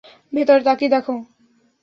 [0.33, 1.15] ভেতরে তাকিয়ে দেখো!